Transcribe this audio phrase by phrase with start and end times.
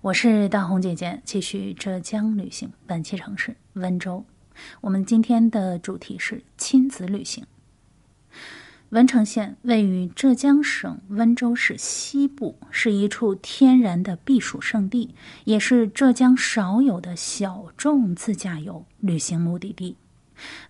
[0.00, 2.70] 我是大红姐姐，继续浙江旅行。
[2.86, 4.24] 本期城市温州，
[4.80, 7.44] 我们今天的主题是亲子旅行。
[8.90, 19.96] 文成县位于浙江省温州市西部，是一处天然的避暑胜地，也是浙江少有的小众自驾游旅行目的地。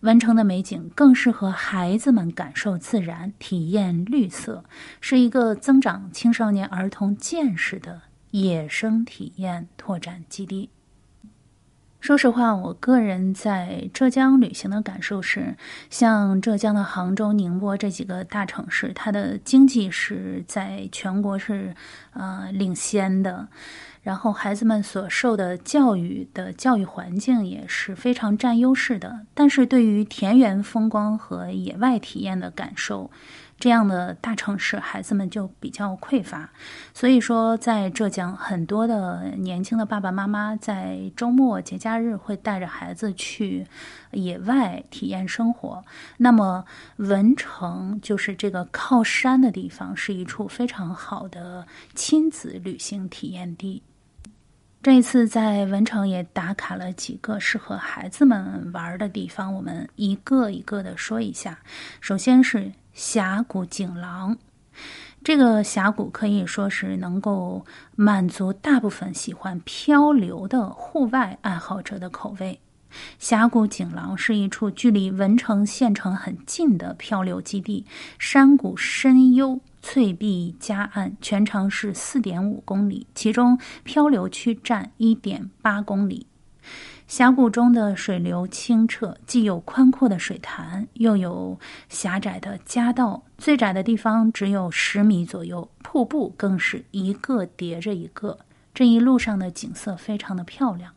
[0.01, 4.65] 文成的美景更适合孩子们感受自然、体验绿色，
[5.03, 8.01] 是一个增长青少年儿童见识的
[8.31, 10.71] 野生体验拓展基地。
[12.01, 15.57] 说实话，我个人在浙江旅行的感受是，
[15.91, 21.75] 像浙江的杭州、宁波这几个大城市，它的经济是在全国是
[22.13, 23.49] 呃领先的，
[24.01, 29.27] 然后孩子们所受的教育的教育环境也是非常占优势的。
[29.35, 33.11] 但是对于田园风光和野外体验的感受，
[33.59, 36.49] 这样的大城市，孩子们就比较匮乏，
[36.95, 43.67] 所以说在浙江，很多的年轻的爸爸妈妈在周末节假日会带着孩子去
[44.13, 45.85] 野外体验生活。
[46.19, 46.65] 那么
[46.97, 53.83] 文成就是这个靠山的地方，是一处非常好的亲子旅行体验地。
[54.91, 61.59] 这次在文成也打卡了几个适合孩子们玩的地方，我们一个一个的说一下。
[62.01, 62.73] 首先是。
[62.95, 64.37] 峡谷景廊，
[65.23, 72.59] 这个峡谷可以说是能够满足大部分喜欢漂流的户外爱好者的口味。
[73.21, 77.87] 峡谷景廊是一处距离文成县城很近的漂流基地，
[78.19, 86.27] 山谷深幽，翠壁夹岸，全长是四点五公里，其中漂流区占一点八公里。
[87.07, 95.71] 峡谷中的水流清澈，既有宽阔的水潭，又有狭窄的夹道，最窄的地方只有十米左右。
[95.83, 98.39] 瀑布更是一个叠着一个，
[98.75, 100.93] 这一路上的景色非常的漂亮。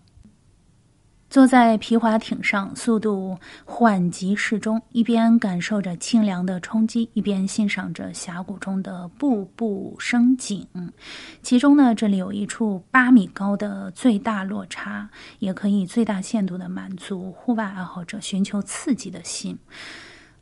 [1.31, 10.67] 坐在皮划艇上，速度缓急适中，一边感受着清凉的冲击，一边欣赏着峡谷中的步步生景。
[11.41, 15.09] 其中呢，这里有一处八米高的最大落差，
[15.39, 19.57] 也可以最大限度地满足户外爱好者寻求刺激的心。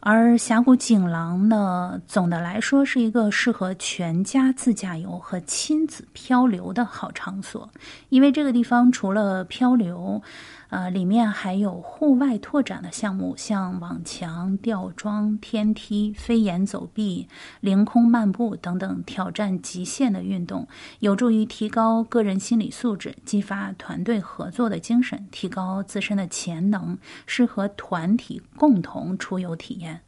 [0.01, 7.69] 而峡谷景廊呢，总的来说是一个适合全家自驾游和亲子漂流的好场所，
[8.07, 10.19] 因为这个地方除了漂流。
[10.69, 17.27] 呃，里面还有户外拓展的项目，像网墙、吊装、天梯、飞檐走壁、
[17.59, 20.67] 凌空漫步等等挑战极限的运动，
[20.99, 30.01] 有助于提高个人心理素质，激发团队合作的精神，提高自身的潜能，适合团体共同出游体验。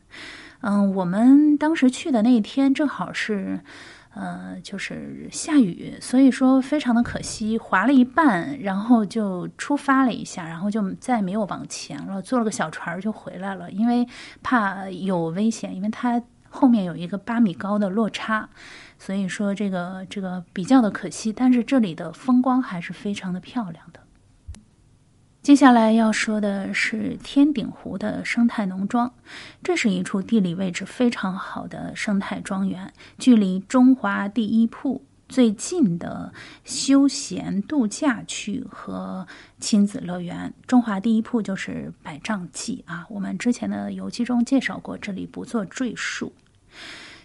[0.61, 3.61] 嗯，我们当时去的那天正好是。
[4.13, 14.05] 呃，就是下雨，所以说非常的可惜，滑了一半，然后就出发了一下，然后就再没有往前了，坐了个小船就回来了，因为
[14.43, 18.49] 怕有危险，因为它后面有一个八米高的落差，
[18.99, 24.00] 所以说这个这个比较的可惜，但是这里的风光还是非常的漂亮的。
[25.41, 29.11] 接下来要说的是天顶湖的生态农庄，
[29.63, 36.31] 这是一处地理位置非常好的生态庄园，距离中华第一铺最近的
[36.63, 39.25] 休闲度假区和
[39.59, 40.53] 亲子乐园。
[40.67, 46.31] 中华第一铺就是百丈记啊，我们之前的游记中介绍过，这里不做赘述。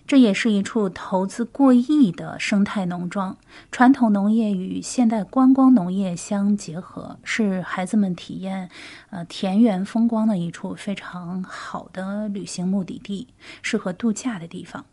[0.07, 3.37] 这也是一处投资过亿的生态农庄，
[3.73, 8.71] 传统农业与现代观光农业相结合，是孩子们体验
[9.11, 13.27] 呃田园风光的一处非常好的旅行目的地，
[13.63, 14.85] 适合度假的地方。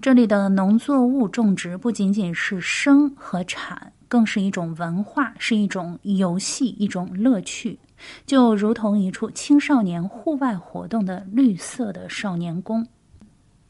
[0.00, 7.78] 这里的农作物种植不仅仅是生和产，更是一种文化，是一种游戏，一种乐趣，
[8.26, 12.88] 就如同一处青少年户外活动的绿色的少年宫。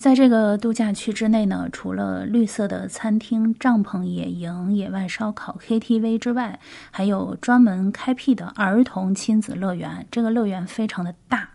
[0.02, 6.58] 在这个度假区之内呢，除了绿色的餐厅、帐篷、野营、野外烧烤、KTV 之外，
[6.90, 10.04] 还有专门开辟的儿童亲子乐园。
[10.10, 11.49] 这个乐园非常的大，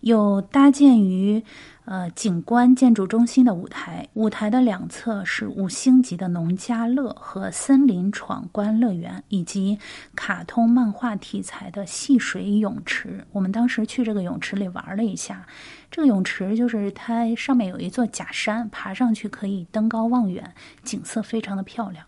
[0.00, 1.42] 有搭建于。
[1.86, 9.76] 呃，景观建筑中心的舞台，舞台的两侧是五星级的农家乐和森林闯关乐园，以及
[10.14, 13.26] 卡通漫画题材的戏水泳池。
[13.32, 15.44] 我们当时去这个泳池里玩了一下，
[15.90, 20.54] 这个泳池就是它上面有一座假山，爬上去可以登高望远，
[20.84, 22.06] 景色非常的漂亮。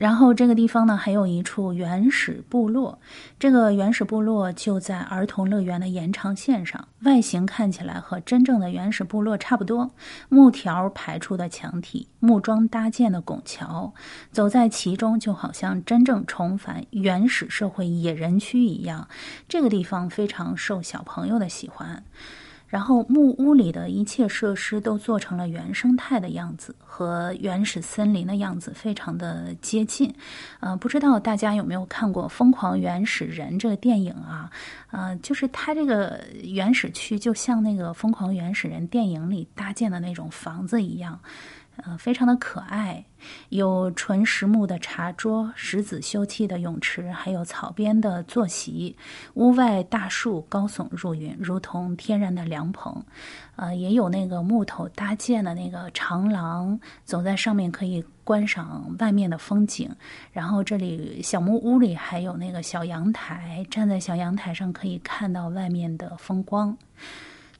[0.00, 2.98] 然后这个地方呢，还有一处原始部落。
[3.38, 9.90] 这个原始部落就在儿童乐园的延长线上，外形看起来和真正的原始部落差不多。
[10.30, 13.92] 木条排出的墙体，木桩搭建的拱桥，
[14.32, 19.06] 走在其中就好像真正重返原始社会野人区一样。
[19.46, 22.02] 这个地方非常受小朋友的喜欢。
[22.70, 30.14] 然后木屋里的一切设施都做成了原生态的样子，和原始森林的样子非常的接近。
[30.60, 34.48] 呃，不知道大家有没有看过《疯狂原始人》这个电影啊？
[34.92, 41.18] 呃，就是它这个原始区就像那个《疯狂原始人》电影里搭建的那种房子一样。
[41.84, 43.04] 呃，非常的可爱，
[43.48, 48.96] 有纯实木的茶桌、石子修砌的泳池，还有草编的坐席。
[49.34, 53.04] 屋外大树高耸入云，如同天然的凉棚。
[53.56, 59.90] 呃，也有那个木头搭建的那个长廊，走在上面可以观赏外面的风景。
[60.32, 66.76] 然后这里小木屋里还有那个小阳台，站在小阳台上可以看到外面的风光。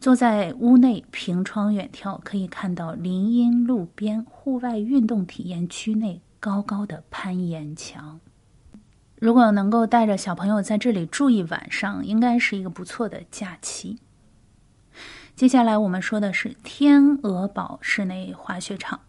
[0.01, 8.19] 坐在屋内凭窗远眺，可以看到林荫路边户外运动体验区内高高的攀岩墙。
[9.17, 13.99] 如果能够带着小朋友在这里住一晚上，应该是一个不错的假期。
[15.37, 19.01] 接下来我们说的是天鹅堡室内滑雪场，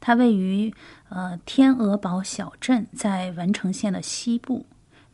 [0.00, 0.72] 它位于
[1.10, 4.64] 呃天鹅堡小镇，在文成县的西部。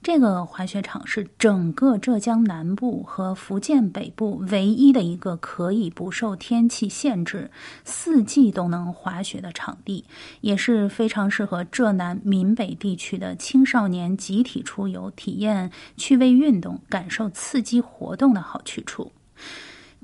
[0.04, 7.50] 这个滑雪场是整个浙江南部和福建北部唯一的一个可以不受天气限制、
[7.86, 10.04] 四季都能滑雪的场地，
[10.42, 19.10] 也是非常适合浙南闽北地区的青少年集体出游、体验趣味运动、感受刺激活动的好去处。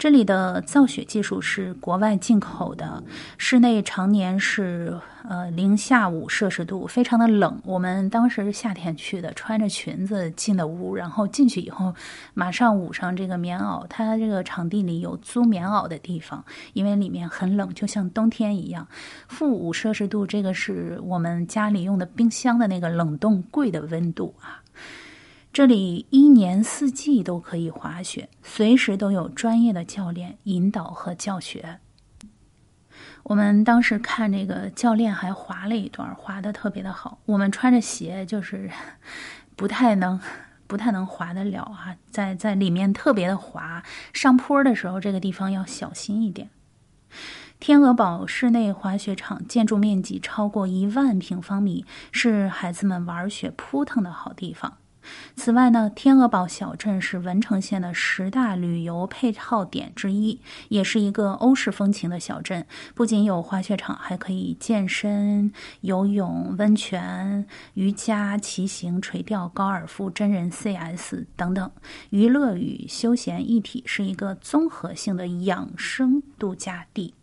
[0.00, 3.04] 这里的造雪技术是国外进口的，
[3.36, 4.98] 室内常年是
[5.28, 7.60] 呃零下五摄氏度，非常的冷。
[7.66, 11.94] 我们当时是夏天去的，穿着裙子进的屋，然后进去以后
[12.32, 13.86] 马上捂上这个棉袄。
[13.90, 16.42] 它这个场地里有租棉袄的地方，
[16.72, 18.88] 因为里面很冷，就像冬天一样。
[19.28, 24.62] 负五摄氏度，这个是我们家里用的冰箱的那个冷冻柜的温度啊。
[25.52, 31.80] 这里一年四季都可以滑雪，随时都有专业的教练引导和教学。
[33.24, 37.18] 我们当时看这个教练还滑了一段，滑的特别的好。
[37.26, 38.70] 我们穿着鞋就是
[39.56, 40.20] 不太能、
[40.68, 43.82] 不太能滑得了啊，在在里面特别的滑，
[44.12, 46.48] 上坡的时候这个地方要小心一点。
[47.58, 54.76] 天鹅堡室内滑雪场建筑面积超过一万平方米，是孩子们玩雪扑腾的好地方。
[55.34, 62.66] 此外呢，天鹅堡小镇是文成县的十大旅游配套点之一，也是一个欧式风情的小镇。
[62.94, 71.70] 不仅有滑雪场，还可以健身、游泳、温泉、瑜伽、骑行、垂钓、高尔夫、真人 CS 等等，
[72.10, 77.14] 娱乐与休闲一体，是一个综合性的养生度假地。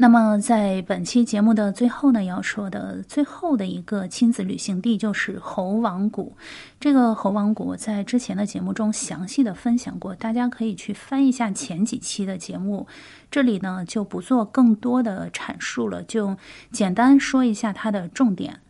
[0.00, 6.36] 那么，在本期节目的最后呢，要说的最后的一个亲子旅行地就是猴王谷。
[6.78, 12.86] 这个猴王谷在之前的节目中详细的分享过，大家可以去翻一下前几期的节目。
[13.28, 16.36] 这里呢就不做更多的阐述了，就
[16.70, 18.60] 简单说一下它的重点。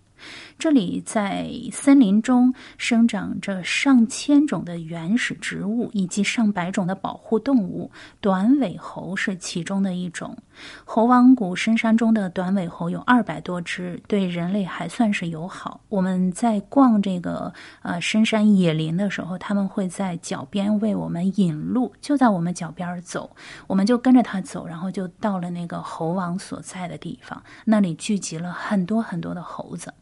[0.58, 7.88] 这里在森林中生长着上千种的原始植物，以及上百种的保护动物。
[8.20, 10.36] 短尾猴是其中的一种。
[10.84, 15.80] 猴王谷深山中的短尾猴有二百多只，对人类还算是友好。
[15.88, 17.52] 我们在逛这个
[17.82, 23.30] 呃深山野林的时候，他们会在脚边为我们引路，就在我们脚边走，
[23.68, 29.94] 我们就跟着他走，然后就到了那个猴王所在的地方，那里聚集了很多很多的猴子。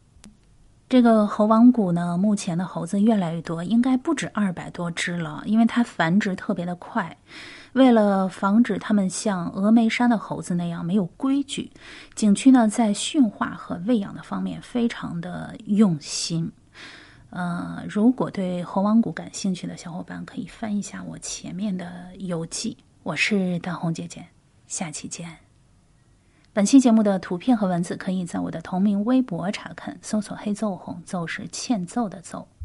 [0.89, 7.17] 这个猴王谷呢，目前的猴子越来越多，应该不止二百多只了，因为它繁殖特别的快。
[7.73, 11.69] 为了防止它们像峨眉山的猴子那样没有规矩，
[12.15, 16.49] 景区呢在驯化和喂养的方面非常的用心。
[17.31, 22.77] 呃，如果对猴王谷感兴趣的小伙伴，可以翻一下我前面的游记。
[23.03, 24.25] 我是大红姐姐，
[24.67, 25.46] 下期见。
[26.57, 32.47] 本期节目的图片和文字可以在我的同名微博查看，搜索“黑奏红”，奏是欠揍的奏。